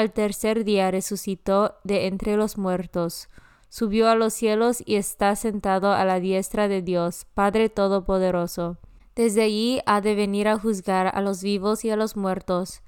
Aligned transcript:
al 0.00 0.12
tercer 0.12 0.64
día 0.64 0.90
resucitó 0.90 1.76
de 1.84 2.06
entre 2.06 2.36
los 2.36 2.58
muertos, 2.58 3.28
subió 3.68 4.08
a 4.08 4.14
los 4.14 4.34
cielos 4.34 4.82
y 4.84 4.96
está 4.96 5.36
sentado 5.36 5.92
a 5.92 6.04
la 6.04 6.20
diestra 6.20 6.68
de 6.68 6.82
Dios, 6.82 7.26
Padre 7.34 7.68
Todopoderoso. 7.68 8.78
Desde 9.14 9.42
allí 9.42 9.80
ha 9.86 10.00
de 10.00 10.14
venir 10.14 10.48
a 10.48 10.58
juzgar 10.58 11.10
a 11.14 11.20
los 11.20 11.42
vivos 11.42 11.84
y 11.84 11.90
a 11.90 11.96
los 11.96 12.16
muertos. 12.16 12.82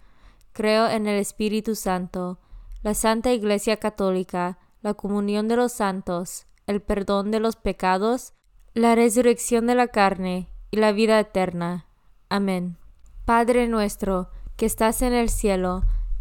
Creo 0.53 0.89
en 0.89 1.06
el 1.06 1.19
Espíritu 1.19 1.75
Santo, 1.75 2.39
la 2.83 2.95
Santa 2.95 3.33
Iglesia 3.33 3.77
Católica, 3.77 4.59
la 4.81 4.95
comunión 4.95 5.47
de 5.48 5.56
los 5.56 5.73
santos, 5.73 6.47
el 6.67 6.83
perdón 6.83 7.31
de 7.31 7.41
los 7.41 7.56
pecados, 7.56 8.34
la 8.75 8.95
resurrección 8.95 9.67
de 9.67 9.75
la 9.75 9.89
carne 9.89 10.48
y 10.70 10.79
la 10.79 10.92
vida 10.92 11.20
eterna. 11.20 11.87
Amén. 12.29 12.77
Padre 13.25 13.69
nuestro, 13.69 14.31
que 14.56 14.67
estás 14.67 15.03
en 15.03 15.12
el 15.12 15.29
cielo, 15.29 15.84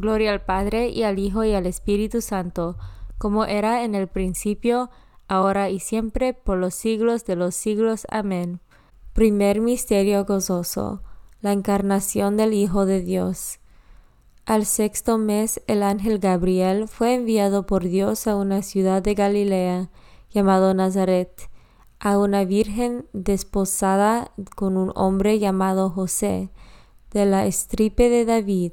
Gloria 0.00 0.32
al 0.32 0.42
Padre 0.42 0.88
y 0.88 1.02
al 1.02 1.18
Hijo 1.18 1.44
y 1.44 1.52
al 1.52 1.66
Espíritu 1.66 2.20
Santo, 2.20 2.76
como 3.18 3.44
era 3.44 3.84
en 3.84 3.94
el 3.94 4.08
principio, 4.08 4.90
ahora 5.28 5.68
y 5.68 5.78
siempre, 5.78 6.32
por 6.32 6.58
los 6.58 6.74
siglos 6.74 7.24
de 7.26 7.36
los 7.36 7.54
siglos. 7.54 8.06
Amén. 8.10 8.60
Primer 9.12 9.60
Misterio 9.60 10.24
Gozoso. 10.24 11.02
La 11.40 11.52
encarnación 11.52 12.36
del 12.36 12.54
Hijo 12.54 12.86
de 12.86 13.00
Dios. 13.00 13.60
Al 14.46 14.66
sexto 14.66 15.18
mes 15.18 15.62
el 15.66 15.82
ángel 15.82 16.18
Gabriel 16.18 16.88
fue 16.88 17.14
enviado 17.14 17.66
por 17.66 17.84
Dios 17.84 18.26
a 18.26 18.36
una 18.36 18.62
ciudad 18.62 19.02
de 19.02 19.14
Galilea, 19.14 19.90
llamado 20.30 20.74
Nazaret, 20.74 21.50
a 21.98 22.18
una 22.18 22.44
virgen 22.44 23.06
desposada 23.12 24.32
con 24.56 24.76
un 24.76 24.92
hombre 24.96 25.38
llamado 25.38 25.90
José, 25.90 26.50
de 27.12 27.26
la 27.26 27.46
estripe 27.46 28.08
de 28.08 28.24
David 28.24 28.72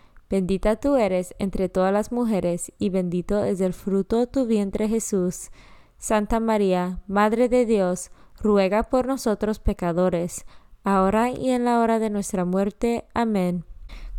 Bendita 0.31 0.77
tú 0.77 0.95
eres 0.95 1.35
entre 1.39 1.67
todas 1.67 1.91
las 1.91 2.13
mujeres, 2.13 2.71
y 2.79 2.89
bendito 2.89 3.43
es 3.43 3.59
el 3.59 3.73
fruto 3.73 4.17
de 4.17 4.27
tu 4.27 4.45
vientre 4.45 4.87
Jesús. 4.87 5.51
Santa 5.97 6.39
María, 6.39 7.01
Madre 7.05 7.49
de 7.49 7.65
Dios, 7.65 8.11
ruega 8.41 8.83
por 8.83 9.07
nosotros 9.07 9.59
pecadores, 9.59 10.45
ahora 10.85 11.31
y 11.31 11.49
en 11.49 11.65
la 11.65 11.81
hora 11.81 11.99
de 11.99 12.09
nuestra 12.09 12.45
muerte. 12.45 13.03
Amén. 13.13 13.65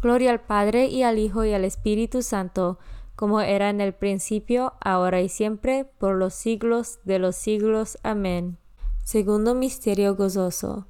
Gloria 0.03 0.33
al 0.33 0.43
Padre 0.43 0.85
y 0.89 1.03
al 1.03 1.19
Hijo 1.19 1.47
y 1.47 1.55
al 1.55 1.65
Espíritu 1.65 2.21
Santo, 2.21 2.79
como 3.17 3.41
era 3.41 3.71
en 3.71 3.81
el 3.81 3.95
principio, 3.95 4.75
ahora 4.83 5.23
y 5.23 5.31
siempre, 5.31 5.87
por 5.97 6.17
los 6.17 6.35
siglos 6.35 6.99
de 7.05 7.21
los 7.21 7.37
siglos. 7.37 7.97
Amén. 8.03 8.59
Segundo 9.03 9.55
Misterio 9.55 10.15
Gozoso. 10.15 10.87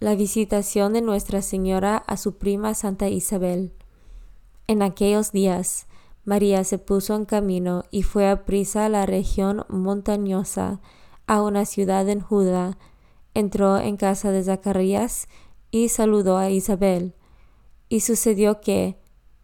La 0.00 0.14
visitación 0.14 0.94
de 0.94 1.02
Nuestra 1.02 1.42
Señora 1.42 1.98
a 1.98 2.16
su 2.16 2.38
prima 2.38 2.72
Santa 2.72 3.10
Isabel. 3.10 3.74
En 4.72 4.80
aquellos 4.80 5.32
días, 5.32 5.86
María 6.24 6.64
se 6.64 6.78
puso 6.78 7.14
en 7.14 7.26
camino 7.26 7.84
y 7.90 8.04
fue 8.04 8.26
a 8.30 8.46
prisa 8.46 8.86
a 8.86 8.88
la 8.88 9.04
región 9.04 9.66
montañosa, 9.68 10.80
a 11.26 11.42
una 11.42 11.66
ciudad 11.66 12.08
en 12.08 12.22
Judá, 12.22 12.78
entró 13.34 13.76
en 13.76 13.98
casa 13.98 14.30
de 14.30 14.42
Zacarías 14.42 15.28
y 15.70 15.90
saludó 15.90 16.38
a 16.38 16.48
Isabel. 16.48 17.12
Y 17.90 18.00
sucedió 18.00 18.62
que, 18.62 18.96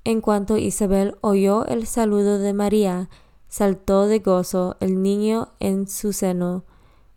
en 0.04 0.22
cuanto 0.22 0.56
Isabel 0.56 1.18
oyó 1.20 1.66
el 1.66 1.86
saludo 1.86 2.38
de 2.38 2.54
María, 2.54 3.10
saltó 3.48 4.06
de 4.06 4.20
gozo 4.20 4.78
el 4.80 5.02
niño 5.02 5.50
en 5.60 5.88
su 5.88 6.14
seno, 6.14 6.64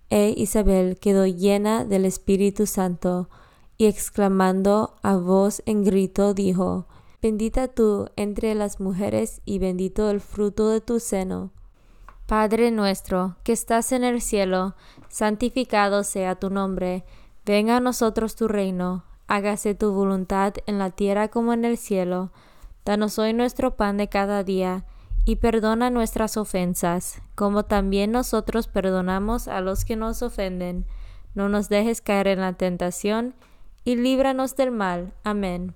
e 0.10 0.34
Isabel 0.36 1.00
quedó 1.00 1.28
llena 1.28 1.86
del 1.86 2.04
Espíritu 2.04 2.66
Santo, 2.66 3.30
y 3.78 3.86
exclamando 3.86 4.96
a 5.02 5.16
voz 5.16 5.64
en 5.66 5.86
grito 5.86 6.34
dijo, 6.34 6.88
Bendita 7.22 7.68
tú 7.68 8.08
entre 8.16 8.56
las 8.56 8.80
mujeres 8.80 9.42
y 9.46 9.60
bendito 9.60 10.10
el 10.10 10.22
fruto 10.22 10.70
de 10.70 10.82
tu 10.82 11.00
seno. 11.00 11.52
Padre 12.26 12.72
nuestro, 12.72 13.36
que 13.44 13.52
estás 13.52 13.92
en 13.92 14.04
el 14.04 14.22
cielo, 14.22 14.74
santificado 15.08 16.04
sea 16.04 16.34
tu 16.34 16.50
nombre, 16.50 17.06
venga 17.46 17.78
a 17.78 17.80
nosotros 17.80 18.36
tu 18.36 18.48
reino, 18.48 19.04
hágase 19.28 19.76
tu 19.76 19.92
voluntad 19.92 20.56
en 20.66 20.80
la 20.80 20.90
tierra 20.90 21.28
como 21.28 21.54
en 21.54 21.64
el 21.64 21.78
cielo. 21.78 22.32
Danos 22.86 23.20
hoy 23.20 23.34
nuestro 23.34 23.76
pan 23.76 23.98
de 23.98 24.08
cada 24.08 24.44
día, 24.44 24.86
y 25.24 25.36
perdona 25.36 25.92
nuestras 25.92 26.38
ofensas, 26.38 27.22
como 27.36 27.66
también 27.66 28.12
nosotros 28.12 28.68
perdonamos 28.68 29.48
a 29.48 29.62
los 29.62 29.86
que 29.86 29.96
nos 29.96 30.24
ofenden. 30.24 30.86
No 31.36 31.50
nos 31.50 31.70
dejes 31.70 32.02
caer 32.02 32.28
en 32.28 32.42
la 32.42 32.54
tentación, 32.54 33.36
y 33.84 33.96
líbranos 33.96 34.56
del 34.56 34.72
mal. 34.72 35.14
Amén. 35.24 35.76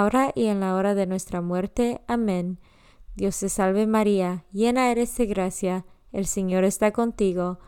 ahora 0.00 0.32
y 0.34 0.46
en 0.46 0.60
la 0.60 0.74
hora 0.74 0.94
de 0.94 1.06
nuestra 1.06 1.40
muerte. 1.40 2.00
Amén. 2.06 2.58
Dios 3.14 3.38
te 3.40 3.48
salve 3.48 3.86
María, 3.86 4.44
llena 4.52 4.90
eres 4.90 5.16
de 5.16 5.26
gracia, 5.26 5.84
el 6.12 6.26
Señor 6.26 6.64
está 6.64 6.92
contigo, 6.92 7.58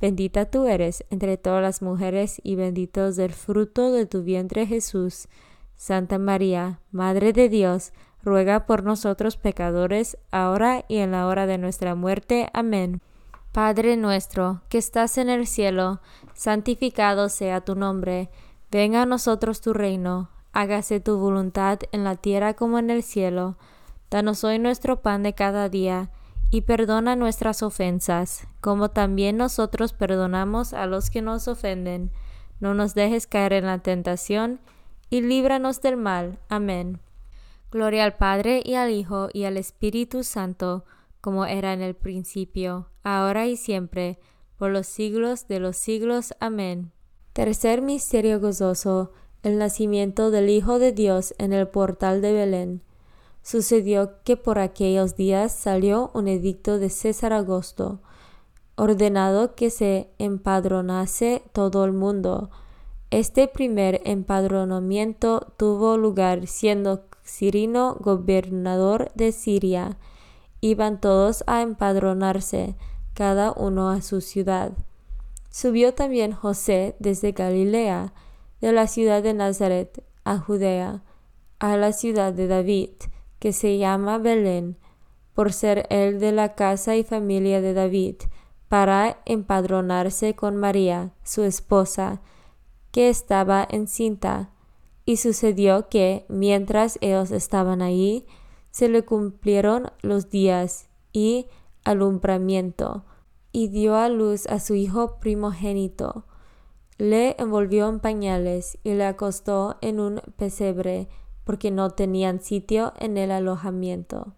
bendita 0.00 0.50
tú 0.50 0.66
eres 0.66 1.04
entre 1.10 1.36
todas 1.36 1.62
las 1.62 1.82
mujeres 1.82 2.40
y 2.42 2.54
bendito 2.54 3.06
es 3.06 3.18
el 3.18 3.32
fruto 3.32 3.92
de 3.92 4.06
tu 4.06 4.22
vientre 4.22 4.66
Jesús. 4.66 5.28
Santa 5.76 6.18
María, 6.18 6.80
Madre 6.90 7.32
de 7.32 7.48
Dios, 7.48 7.92
ruega 8.22 8.64
por 8.64 8.82
nosotros 8.82 9.36
pecadores, 9.36 10.16
ahora 10.30 10.84
y 10.88 10.98
en 10.98 11.10
la 11.10 11.26
hora 11.26 11.46
de 11.46 11.58
nuestra 11.58 11.94
muerte. 11.94 12.48
Amén. 12.54 13.02
Padre 13.52 13.96
nuestro, 13.96 14.62
que 14.68 14.78
estás 14.78 15.18
en 15.18 15.28
el 15.28 15.46
cielo, 15.46 16.00
santificado 16.32 17.28
sea 17.28 17.60
tu 17.60 17.74
nombre, 17.74 18.30
venga 18.70 19.02
a 19.02 19.06
nosotros 19.06 19.60
tu 19.60 19.72
reino, 19.72 20.30
hágase 20.54 21.00
tu 21.00 21.18
voluntad 21.18 21.80
en 21.92 22.04
la 22.04 22.16
tierra 22.16 22.54
como 22.54 22.78
en 22.78 22.88
el 22.88 23.02
cielo. 23.02 23.58
Danos 24.10 24.44
hoy 24.44 24.58
nuestro 24.58 25.02
pan 25.02 25.22
de 25.22 25.34
cada 25.34 25.68
día, 25.68 26.10
y 26.50 26.60
perdona 26.60 27.16
nuestras 27.16 27.64
ofensas, 27.64 28.46
como 28.60 28.90
también 28.90 29.36
nosotros 29.36 29.92
perdonamos 29.92 30.72
a 30.72 30.86
los 30.86 31.10
que 31.10 31.20
nos 31.20 31.48
ofenden. 31.48 32.12
No 32.60 32.74
nos 32.74 32.94
dejes 32.94 33.26
caer 33.26 33.54
en 33.54 33.66
la 33.66 33.80
tentación, 33.80 34.60
y 35.10 35.20
líbranos 35.20 35.82
del 35.82 35.96
mal. 35.96 36.38
Amén. 36.48 37.00
Gloria 37.72 38.04
al 38.04 38.14
Padre 38.14 38.62
y 38.64 38.74
al 38.74 38.92
Hijo 38.92 39.28
y 39.32 39.44
al 39.44 39.56
Espíritu 39.56 40.22
Santo, 40.22 40.84
como 41.20 41.44
era 41.44 41.72
en 41.72 41.82
el 41.82 41.96
principio, 41.96 42.88
ahora 43.02 43.48
y 43.48 43.56
siempre, 43.56 44.20
por 44.56 44.70
los 44.70 44.86
siglos 44.86 45.48
de 45.48 45.58
los 45.58 45.76
siglos. 45.76 46.34
Amén. 46.38 46.92
Tercer 47.32 47.82
misterio 47.82 48.38
gozoso, 48.38 49.10
el 49.44 49.58
nacimiento 49.58 50.32
del 50.32 50.50
Hijo 50.50 50.80
de 50.80 50.90
Dios 50.90 51.34
en 51.38 51.52
el 51.52 51.68
portal 51.68 52.20
de 52.20 52.32
Belén. 52.32 52.82
Sucedió 53.42 54.22
que 54.24 54.36
por 54.36 54.58
aquellos 54.58 55.14
días 55.14 55.52
salió 55.52 56.10
un 56.14 56.26
edicto 56.26 56.80
de 56.80 56.90
César 56.90 57.32
Augusto, 57.32 58.00
ordenado 58.74 59.54
que 59.54 59.70
se 59.70 60.08
empadronase 60.18 61.42
todo 61.52 61.84
el 61.84 61.92
mundo. 61.92 62.50
Este 63.10 63.46
primer 63.46 64.00
empadronamiento 64.04 65.52
tuvo 65.56 65.96
lugar 65.96 66.48
siendo 66.48 67.04
Cirino 67.24 67.96
gobernador 68.00 69.12
de 69.14 69.30
Siria 69.30 69.96
iban 70.64 70.98
todos 70.98 71.44
a 71.46 71.60
empadronarse, 71.60 72.74
cada 73.12 73.52
uno 73.52 73.90
a 73.90 74.00
su 74.00 74.22
ciudad. 74.22 74.72
Subió 75.50 75.92
también 75.92 76.32
José 76.32 76.96
desde 76.98 77.32
Galilea, 77.32 78.14
de 78.64 78.72
la 78.72 78.86
ciudad 78.86 79.22
de 79.22 79.34
Nazaret, 79.34 80.02
a 80.24 80.38
Judea, 80.38 81.02
a 81.58 81.76
la 81.76 81.92
ciudad 81.92 82.32
de 82.32 82.46
David, 82.46 82.92
que 83.38 83.52
se 83.52 83.76
llama 83.76 84.16
Belén, 84.16 84.78
por 85.34 85.52
ser 85.52 85.86
él 85.90 86.18
de 86.18 86.32
la 86.32 86.54
casa 86.54 86.96
y 86.96 87.04
familia 87.04 87.60
de 87.60 87.74
David, 87.74 88.16
para 88.70 89.20
empadronarse 89.26 90.34
con 90.34 90.56
María, 90.56 91.12
su 91.24 91.42
esposa, 91.42 92.22
que 92.90 93.10
estaba 93.10 93.68
encinta. 93.70 94.48
Y 95.04 95.18
sucedió 95.18 95.90
que, 95.90 96.24
mientras 96.30 96.96
ellos 97.02 97.32
estaban 97.32 97.82
allí, 97.82 98.24
se 98.70 98.88
le 98.88 99.04
cumplieron 99.04 99.92
los 100.00 100.30
días 100.30 100.88
y 101.12 101.48
alumbramiento, 101.84 103.04
y 103.52 103.68
dio 103.68 103.94
a 103.94 104.08
luz 104.08 104.46
a 104.46 104.58
su 104.58 104.74
hijo 104.74 105.18
primogénito. 105.20 106.24
Le 106.98 107.34
envolvió 107.38 107.88
en 107.88 108.00
pañales 108.00 108.78
y 108.82 108.94
le 108.94 109.04
acostó 109.06 109.76
en 109.80 110.00
un 110.00 110.22
pesebre, 110.36 111.08
porque 111.44 111.70
no 111.70 111.90
tenían 111.90 112.40
sitio 112.40 112.94
en 112.98 113.18
el 113.18 113.30
alojamiento. 113.30 114.34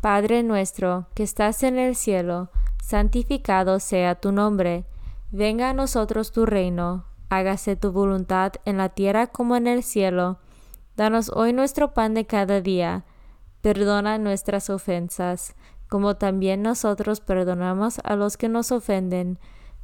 Padre 0.00 0.42
nuestro, 0.42 1.06
que 1.14 1.22
estás 1.22 1.62
en 1.62 1.78
el 1.78 1.96
cielo, 1.96 2.50
santificado 2.82 3.80
sea 3.80 4.14
tu 4.16 4.32
nombre. 4.32 4.84
Venga 5.30 5.70
a 5.70 5.74
nosotros 5.74 6.32
tu 6.32 6.46
reino, 6.46 7.04
hágase 7.28 7.76
tu 7.76 7.92
voluntad 7.92 8.52
en 8.64 8.76
la 8.76 8.90
tierra 8.90 9.26
como 9.26 9.56
en 9.56 9.66
el 9.66 9.82
cielo. 9.82 10.38
Danos 10.96 11.30
hoy 11.30 11.52
nuestro 11.52 11.94
pan 11.94 12.14
de 12.14 12.26
cada 12.26 12.60
día 12.60 13.04
Perdona 13.60 14.18
nuestras 14.18 14.70
ofensas, 14.70 15.56
como 15.88 16.16
también 16.16 16.62
nosotros 16.62 17.20
perdonamos 17.20 17.98
a 18.04 18.14
los 18.14 18.36
que 18.36 18.48
nos 18.48 18.70
ofenden. 18.70 19.38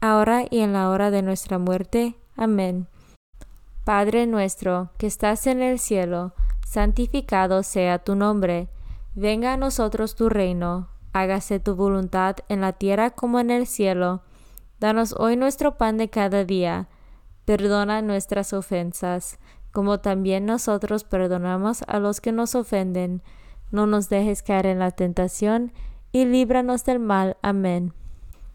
ahora 0.00 0.44
y 0.48 0.60
en 0.60 0.72
la 0.72 0.90
hora 0.90 1.10
de 1.10 1.22
nuestra 1.22 1.58
muerte. 1.58 2.16
Amén. 2.36 2.88
Padre 3.84 4.26
nuestro, 4.26 4.90
que 4.98 5.06
estás 5.06 5.46
en 5.46 5.62
el 5.62 5.78
cielo, 5.78 6.32
santificado 6.66 7.62
sea 7.62 7.98
tu 7.98 8.14
nombre. 8.14 8.68
Venga 9.14 9.54
a 9.54 9.56
nosotros 9.56 10.14
tu 10.14 10.28
reino, 10.28 10.88
hágase 11.12 11.60
tu 11.60 11.74
voluntad 11.74 12.36
en 12.48 12.60
la 12.60 12.72
tierra 12.72 13.10
como 13.10 13.40
en 13.40 13.50
el 13.50 13.66
cielo. 13.66 14.22
Danos 14.78 15.14
hoy 15.18 15.36
nuestro 15.36 15.76
pan 15.76 15.96
de 15.96 16.08
cada 16.08 16.44
día. 16.44 16.88
Perdona 17.44 18.02
nuestras 18.02 18.52
ofensas, 18.52 19.38
como 19.72 20.00
también 20.00 20.46
nosotros 20.46 21.04
perdonamos 21.04 21.82
a 21.86 21.98
los 21.98 22.20
que 22.20 22.32
nos 22.32 22.54
ofenden 22.54 23.22
no 23.70 23.86
nos 23.86 24.08
dejes 24.08 24.42
caer 24.42 24.66
en 24.66 24.80
la 24.80 24.90
tentación, 24.90 25.72
y 26.12 26.24
líbranos 26.24 26.84
del 26.84 26.98
mal. 26.98 27.36
Amén. 27.40 27.94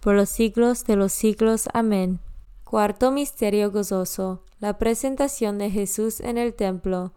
por 0.00 0.14
los 0.14 0.28
siglos 0.28 0.84
de 0.84 0.96
los 0.96 1.12
siglos. 1.12 1.68
Amén. 1.72 2.20
Cuarto 2.64 3.10
Misterio 3.10 3.70
Gozoso. 3.70 4.44
La 4.60 4.78
presentación 4.78 5.58
de 5.58 5.70
Jesús 5.70 6.20
en 6.20 6.38
el 6.38 6.54
templo. 6.54 7.12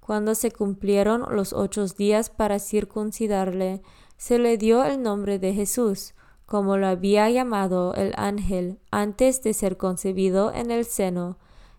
Cuando 0.00 0.34
se 0.34 0.50
cumplieron 0.50 1.24
los 1.30 1.52
ocho 1.52 1.86
días 1.86 2.30
para 2.30 2.58
circuncidarle, 2.58 3.82
se 4.16 4.38
le 4.38 4.56
dio 4.58 4.84
el 4.84 5.02
nombre 5.02 5.38
de 5.38 5.54
Jesús, 5.54 6.14
como 6.46 6.76
lo 6.76 6.86
había 6.86 7.30
llamado 7.30 7.94
el 7.94 8.12
ángel 8.16 8.78
antes 8.90 9.42
de 9.42 9.54
ser 9.54 9.76
concebido 9.76 10.52
en 10.52 10.70
el 10.70 10.84
seno. 10.84 11.38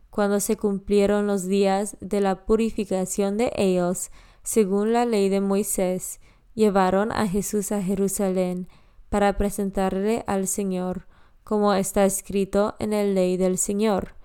Cuando 0.10 0.40
se 0.40 0.58
cumplieron 0.58 1.28
los 1.28 1.46
días 1.46 1.98
de 2.00 2.22
la 2.22 2.46
purificación 2.46 3.38
de 3.38 3.52
ellos, 3.56 4.12
según 4.44 4.94
la 4.94 5.06
ley 5.06 5.30
de 5.30 5.42
Moisés, 5.42 6.20
llevaron 6.54 7.12
a 7.12 7.28
Jesús 7.28 7.72
a 7.72 7.82
Jerusalén 7.82 8.68
para 9.14 9.38
presentarle 9.38 10.24
al 10.26 10.48
Señor, 10.48 11.06
como 11.44 11.72
está 11.76 12.04
escrito 12.04 12.74
en 12.80 12.90
la 12.90 13.04
ley 13.04 13.38
del 13.38 13.60
Señor. 13.60 14.16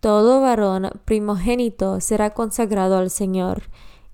Todo 0.00 0.40
varón 0.40 0.90
primogénito 1.04 2.00
será 2.00 2.30
consagrado 2.30 2.98
al 2.98 3.10
Señor, 3.10 3.62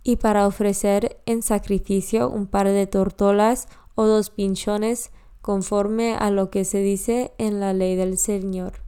y 0.03 0.17
para 0.17 0.47
ofrecer 0.47 1.23
en 1.25 1.41
sacrificio 1.41 2.29
un 2.29 2.49
par 2.49 2.69
de 2.69 2.87
tortolas 2.87 3.67
o 3.95 4.05
dos 4.05 4.29
pinchones 4.29 5.11
conforme 5.41 6.15
a 6.17 6.31
lo 6.31 6.51
que 6.51 6.67
se 6.67 6.83
dice 6.83 7.33
en 7.39 7.59
la 7.59 7.73
ley 7.73 7.97
del 7.97 8.19
Señor. 8.19 8.83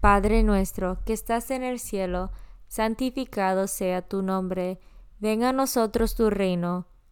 Padre 0.00 0.42
nuestro 0.42 0.98
que 1.06 1.14
estás 1.14 1.50
en 1.50 1.62
el 1.62 1.78
cielo, 1.78 2.30
santificado 2.68 3.68
sea 3.68 4.02
tu 4.02 4.20
nombre, 4.20 4.80
venga 5.18 5.48
a 5.48 5.54
nosotros 5.54 6.14
tu 6.14 6.28
reino 6.28 6.90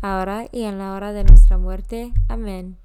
ahora 0.00 0.46
y 0.52 0.62
en 0.64 0.78
la 0.78 0.94
hora 0.94 1.12
de 1.12 1.24
nuestra 1.24 1.58
muerte. 1.58 2.12
Amén. 2.28 2.76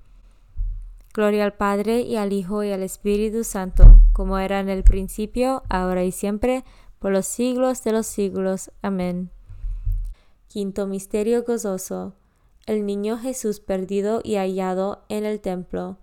Gloria 1.13 1.43
al 1.43 1.53
Padre 1.53 2.01
y 2.01 2.17
al 2.17 2.33
Hijo 2.33 2.63
y 2.63 2.71
al 2.71 2.83
Espíritu 2.83 3.43
Santo, 3.43 3.99
como 4.13 4.37
era 4.37 4.59
en 4.59 4.69
el 4.69 4.83
principio, 4.83 5.63
ahora 5.67 6.03
y 6.03 6.11
siempre, 6.11 6.63
por 6.99 7.11
los 7.11 7.25
siglos 7.25 7.83
de 7.83 7.91
los 7.91 8.05
siglos. 8.05 8.71
Amén. 8.81 9.31
Quinto 10.47 10.87
Misterio 10.87 11.43
Gozoso. 11.43 12.13
El 12.65 12.85
niño 12.85 13.17
Jesús 13.17 13.59
perdido 13.59 14.21
y 14.23 14.35
hallado 14.35 15.03
en 15.09 15.25
el 15.25 15.39
templo. 15.39 15.97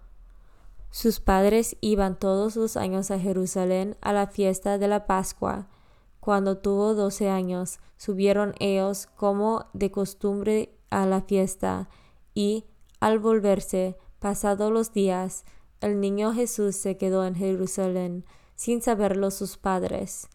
Sus 0.91 1.21
padres 1.21 1.77
iban 1.81 2.19
todos 2.19 2.57
los 2.57 2.77
años 2.77 3.11
a 3.11 3.19
Jerusalén 3.19 3.97
a 4.01 4.13
la 4.13 4.27
fiesta 4.27 4.79
de 4.79 4.89
la 4.89 5.07
Pascua. 5.07 5.69
Cuando 6.21 6.59
tuvo 6.59 6.95
doce 6.95 7.29
años, 7.29 7.79
subieron 7.97 8.55
ellos 8.59 9.07
como 9.15 9.67
de 9.75 9.91
costumbre 9.91 10.76
a 10.91 11.07
la 11.07 11.23
fiesta, 11.23 11.89
y, 12.35 12.65
al 13.01 13.19
volverse, 13.19 13.97
pasados 14.19 14.73
los 14.73 14.93
días, 14.93 15.45
el 15.81 16.01
niño 16.01 16.33
Jesús 16.33 16.77
se 16.77 16.97
quedó 16.97 17.27
en 17.27 17.35
Jerusalén, 17.35 18.25
sin 18.55 18.81
saberlo 18.83 19.31
sus 19.31 19.57
padres. 19.57 20.29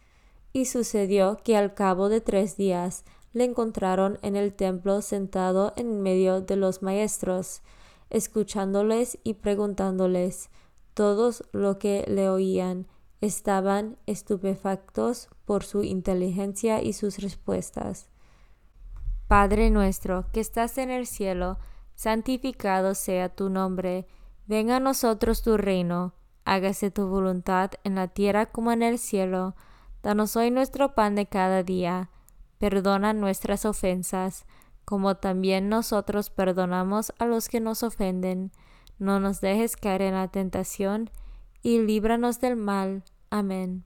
Y 0.53 0.65
sucedió 0.65 1.37
que 1.43 1.57
al 1.57 1.73
cabo 1.73 2.09
de 2.09 2.21
tres 2.21 2.57
días 2.57 3.03
le 3.33 3.45
encontraron 3.45 4.19
en 4.21 4.35
el 4.35 4.53
templo 4.53 5.01
sentado 5.01 5.73
en 5.77 6.01
medio 6.01 6.41
de 6.41 6.55
los 6.55 6.81
maestros, 6.81 7.61
escuchándoles 8.09 9.17
y 9.23 9.35
preguntándoles. 9.35 10.49
Todos 10.93 11.43
lo 11.53 11.79
que 11.79 12.05
le 12.07 12.29
oían 12.29 12.87
estaban 13.21 13.97
estupefactos 14.05 15.29
por 15.45 15.63
su 15.63 15.83
inteligencia 15.83 16.81
y 16.81 16.93
sus 16.93 17.19
respuestas. 17.19 18.10
Padre 19.31 19.69
nuestro, 19.69 20.25
que 20.33 20.41
estás 20.41 20.77
en 20.77 20.91
el 20.91 21.07
cielo, 21.07 21.57
santificado 21.95 22.93
sea 22.95 23.29
tu 23.29 23.49
nombre, 23.49 24.05
venga 24.45 24.75
a 24.75 24.79
nosotros 24.81 25.41
tu 25.41 25.55
reino, 25.55 26.13
hágase 26.43 26.91
tu 26.91 27.07
voluntad 27.07 27.71
en 27.85 27.95
la 27.95 28.09
tierra 28.09 28.47
como 28.47 28.73
en 28.73 28.83
el 28.83 28.99
cielo. 28.99 29.55
Danos 30.03 30.35
hoy 30.35 30.51
nuestro 30.51 30.95
pan 30.95 31.15
de 31.15 31.27
cada 31.27 31.63
día, 31.63 32.09
perdona 32.57 33.13
nuestras 33.13 33.63
ofensas, 33.63 34.45
como 34.83 35.15
también 35.15 35.69
nosotros 35.69 36.29
perdonamos 36.29 37.13
a 37.17 37.25
los 37.25 37.47
que 37.47 37.61
nos 37.61 37.83
ofenden. 37.83 38.51
No 38.99 39.21
nos 39.21 39.39
dejes 39.39 39.77
caer 39.77 40.01
en 40.01 40.15
la 40.15 40.27
tentación, 40.27 41.09
y 41.63 41.79
líbranos 41.79 42.41
del 42.41 42.57
mal. 42.57 43.05
Amén. 43.29 43.85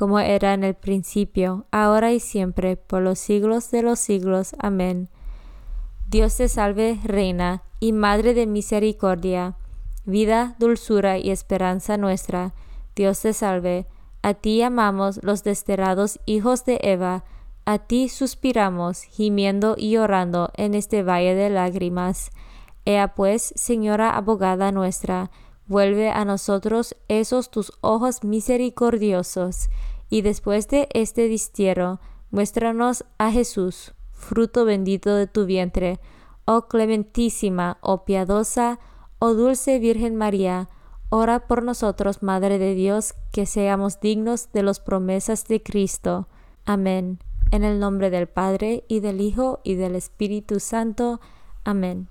como 0.00 0.18
era 0.18 0.54
en 0.54 0.64
el 0.64 0.72
principio, 0.72 1.66
ahora 1.70 2.10
y 2.10 2.20
siempre, 2.20 2.78
por 2.78 3.02
los 3.02 3.18
siglos 3.18 3.70
de 3.70 3.82
los 3.82 3.98
siglos. 3.98 4.54
Amén. 4.58 5.10
Dios 6.08 6.38
te 6.38 6.48
salve, 6.48 6.98
Reina 7.04 7.64
y 7.80 7.92
Madre 7.92 8.32
de 8.32 8.46
Misericordia, 8.46 9.56
vida, 10.06 10.56
dulzura 10.58 11.18
y 11.18 11.28
esperanza 11.28 11.98
nuestra. 11.98 12.54
Dios 12.96 13.20
te 13.20 13.34
salve. 13.34 13.86
A 14.22 14.32
ti 14.32 14.62
amamos 14.62 15.20
los 15.22 15.44
desterrados 15.44 16.18
hijos 16.24 16.64
de 16.64 16.78
Eva, 16.82 17.24
a 17.66 17.76
ti 17.76 18.08
suspiramos, 18.08 19.02
gimiendo 19.02 19.74
y 19.76 19.90
llorando 19.90 20.48
en 20.56 20.72
este 20.72 21.02
valle 21.02 21.34
de 21.34 21.50
lágrimas. 21.50 22.30
Ea 22.86 23.14
pues, 23.14 23.52
Señora 23.54 24.16
abogada 24.16 24.72
nuestra, 24.72 25.30
vuelve 25.70 26.10
a 26.10 26.24
nosotros 26.24 26.96
esos 27.06 27.48
tus 27.52 27.72
ojos 27.80 28.24
misericordiosos, 28.24 29.70
y 30.10 30.22
después 30.22 30.66
de 30.66 30.88
este 30.92 31.28
destierro, 31.28 32.00
Muéstranos 32.32 33.04
a 33.18 33.32
Jesús, 33.32 33.92
fruto 34.12 34.64
bendito 34.64 35.14
de 35.14 35.26
tu 35.26 35.46
vientre, 35.46 35.98
oh 36.44 36.68
clementísima, 36.68 37.78
oh 37.80 38.04
piadosa, 38.04 38.78
oh 39.18 39.34
dulce 39.34 39.78
Virgen 39.80 40.14
María, 40.14 40.68
ora 41.08 41.46
por 41.48 41.62
nosotros, 41.64 42.22
Madre 42.22 42.58
de 42.58 42.74
Dios, 42.74 43.14
que 43.32 43.46
seamos 43.46 44.00
dignos 44.00 44.52
de 44.52 44.62
las 44.62 44.78
promesas 44.78 45.44
de 45.46 45.62
Cristo. 45.62 46.28
Amén. 46.64 47.18
En 47.50 47.64
el 47.64 47.80
nombre 47.80 48.10
del 48.10 48.28
Padre, 48.28 48.84
y 48.86 49.00
del 49.00 49.20
Hijo, 49.20 49.60
y 49.64 49.74
del 49.74 49.96
Espíritu 49.96 50.60
Santo. 50.60 51.20
Amén. 51.64 52.08